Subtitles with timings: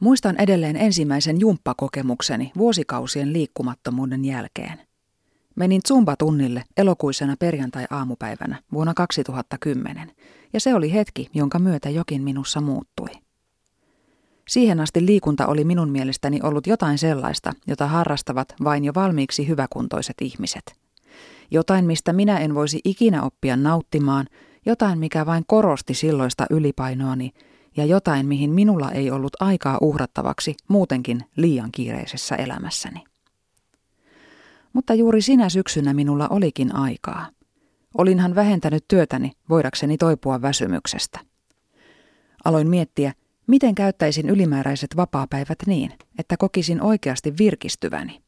[0.00, 4.80] Muistan edelleen ensimmäisen jumppakokemukseni vuosikausien liikkumattomuuden jälkeen.
[5.54, 10.12] Menin Zumba-tunnille elokuisena perjantai-aamupäivänä vuonna 2010,
[10.52, 13.08] ja se oli hetki, jonka myötä jokin minussa muuttui.
[14.48, 20.16] Siihen asti liikunta oli minun mielestäni ollut jotain sellaista, jota harrastavat vain jo valmiiksi hyväkuntoiset
[20.20, 20.74] ihmiset.
[21.50, 24.26] Jotain, mistä minä en voisi ikinä oppia nauttimaan,
[24.66, 27.32] jotain, mikä vain korosti silloista ylipainoani,
[27.76, 33.04] ja jotain, mihin minulla ei ollut aikaa uhrattavaksi muutenkin liian kiireisessä elämässäni.
[34.72, 37.26] Mutta juuri sinä syksynä minulla olikin aikaa.
[37.98, 41.20] Olinhan vähentänyt työtäni voidakseni toipua väsymyksestä.
[42.44, 43.12] Aloin miettiä,
[43.46, 48.22] miten käyttäisin ylimääräiset vapaapäivät niin, että kokisin oikeasti virkistyväni.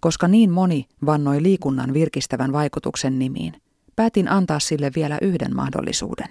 [0.00, 3.62] Koska niin moni vannoi liikunnan virkistävän vaikutuksen nimiin,
[3.96, 6.28] päätin antaa sille vielä yhden mahdollisuuden.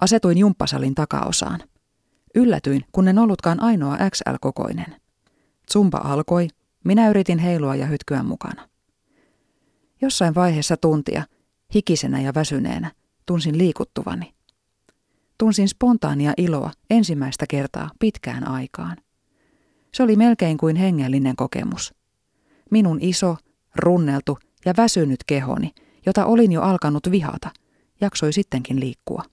[0.00, 1.60] Asetuin jumppasalin takaosaan.
[2.34, 4.96] Yllätyin, kun en ollutkaan ainoa XL-kokoinen.
[5.72, 6.48] Zumba alkoi,
[6.84, 8.68] minä yritin heilua ja hytkyä mukana.
[10.02, 11.24] Jossain vaiheessa tuntia,
[11.74, 12.92] hikisenä ja väsyneenä,
[13.26, 14.34] tunsin liikuttuvani.
[15.38, 18.96] Tunsin spontaania iloa ensimmäistä kertaa pitkään aikaan.
[19.94, 21.94] Se oli melkein kuin hengellinen kokemus.
[22.70, 23.36] Minun iso,
[23.76, 25.70] runneltu ja väsynyt kehoni,
[26.06, 27.50] jota olin jo alkanut vihata,
[28.00, 29.24] jaksoi sittenkin liikkua.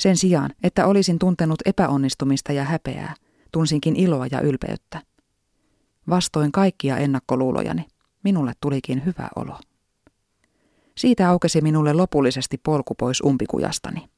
[0.00, 3.14] Sen sijaan, että olisin tuntenut epäonnistumista ja häpeää,
[3.52, 5.02] tunsinkin iloa ja ylpeyttä.
[6.08, 7.84] Vastoin kaikkia ennakkoluulojani,
[8.24, 9.60] minulle tulikin hyvä olo.
[10.96, 14.08] Siitä aukesi minulle lopullisesti polku pois umpikujastani.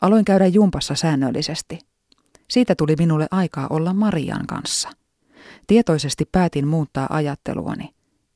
[0.00, 1.78] Aloin käydä jumpassa säännöllisesti.
[2.48, 4.90] Siitä tuli minulle aikaa olla Marian kanssa.
[5.66, 7.94] Tietoisesti päätin muuttaa ajatteluani.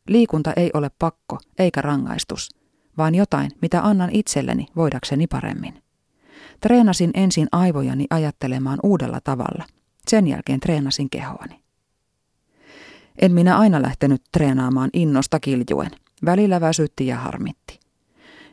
[0.08, 2.50] Liikunta ei ole pakko eikä rangaistus,
[2.98, 5.82] vaan jotain, mitä annan itselleni voidakseni paremmin.
[6.62, 9.64] Treenasin ensin aivojani ajattelemaan uudella tavalla.
[10.08, 11.62] Sen jälkeen treenasin kehoani.
[13.22, 15.90] En minä aina lähtenyt treenaamaan innosta kiljuen.
[16.24, 17.80] Välillä väsytti ja harmitti.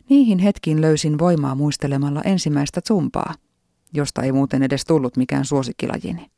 [0.09, 3.33] Niihin hetkiin löysin voimaa muistelemalla ensimmäistä zumpaa,
[3.93, 6.31] josta ei muuten edes tullut mikään suosikkilajini.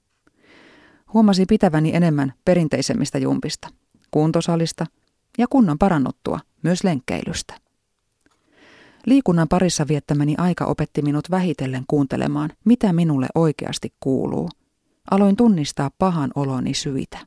[1.14, 3.68] Huomasin pitäväni enemmän perinteisemmistä jumpista,
[4.12, 4.86] kuntosalista
[5.38, 7.54] ja kunnon parannuttua myös lenkkeilystä.
[9.06, 14.50] Liikunnan parissa viettämäni aika opetti minut vähitellen kuuntelemaan, mitä minulle oikeasti kuuluu.
[15.12, 17.18] Aloin tunnistaa pahan oloni syitä.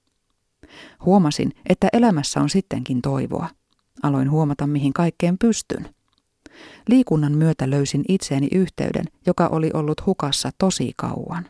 [1.05, 3.49] Huomasin, että elämässä on sittenkin toivoa.
[4.03, 5.89] Aloin huomata, mihin kaikkeen pystyn.
[6.89, 11.47] Liikunnan myötä löysin itseeni yhteyden, joka oli ollut hukassa tosi kauan.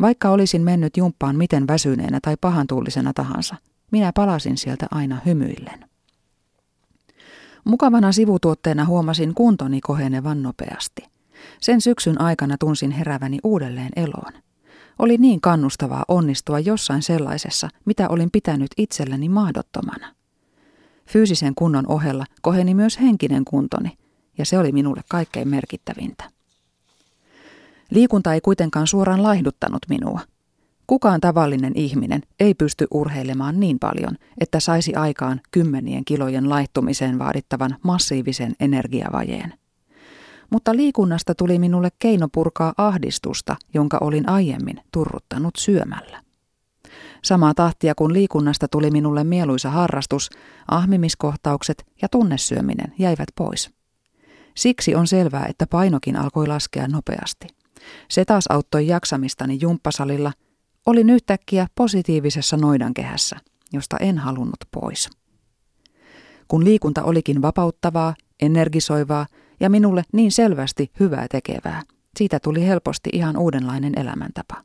[0.00, 3.56] Vaikka olisin mennyt jumppaan miten väsyneenä tai pahantuullisena tahansa,
[3.90, 5.91] minä palasin sieltä aina hymyillen.
[7.64, 11.02] Mukavana sivutuotteena huomasin kuntoni kohenevan nopeasti.
[11.60, 14.32] Sen syksyn aikana tunsin heräväni uudelleen eloon.
[14.98, 20.14] Oli niin kannustavaa onnistua jossain sellaisessa, mitä olin pitänyt itselleni mahdottomana.
[21.06, 23.98] Fyysisen kunnon ohella koheni myös henkinen kuntoni,
[24.38, 26.24] ja se oli minulle kaikkein merkittävintä.
[27.90, 30.20] Liikunta ei kuitenkaan suoraan laihduttanut minua.
[30.92, 37.76] Kukaan tavallinen ihminen ei pysty urheilemaan niin paljon, että saisi aikaan kymmenien kilojen laittumiseen vaadittavan
[37.82, 39.54] massiivisen energiavajeen.
[40.50, 46.22] Mutta liikunnasta tuli minulle keino purkaa ahdistusta, jonka olin aiemmin turruttanut syömällä.
[47.22, 50.30] Samaa tahtia kuin liikunnasta tuli minulle mieluisa harrastus,
[50.68, 53.70] ahmimiskohtaukset ja tunnesyöminen jäivät pois.
[54.56, 57.46] Siksi on selvää, että painokin alkoi laskea nopeasti.
[58.08, 60.32] Se taas auttoi jaksamistani jumppasalilla.
[60.86, 63.36] Olin yhtäkkiä positiivisessa noidankehässä,
[63.72, 65.10] josta en halunnut pois.
[66.48, 69.26] Kun liikunta olikin vapauttavaa, energisoivaa
[69.60, 71.82] ja minulle niin selvästi hyvää tekevää,
[72.16, 74.64] siitä tuli helposti ihan uudenlainen elämäntapa.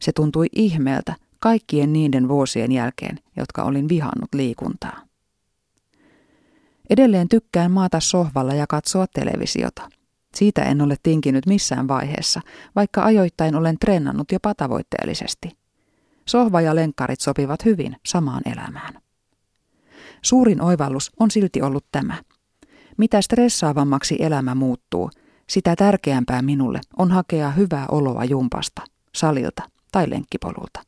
[0.00, 5.02] Se tuntui ihmeeltä kaikkien niiden vuosien jälkeen, jotka olin vihannut liikuntaa.
[6.90, 9.88] Edelleen tykkään maata sohvalla ja katsoa televisiota.
[10.34, 12.40] Siitä en ole tinkinyt missään vaiheessa,
[12.76, 15.58] vaikka ajoittain olen treenannut jopa tavoitteellisesti.
[16.28, 18.94] Sohva ja lenkkarit sopivat hyvin samaan elämään.
[20.22, 22.14] Suurin oivallus on silti ollut tämä.
[22.96, 25.10] Mitä stressaavammaksi elämä muuttuu,
[25.48, 28.82] sitä tärkeämpää minulle on hakea hyvää oloa jumpasta,
[29.14, 29.62] salilta
[29.92, 30.80] tai lenkkipolulta.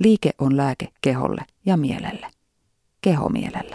[0.00, 2.30] Liike on lääke keholle ja mielelle.
[3.00, 3.74] Kehomielelle.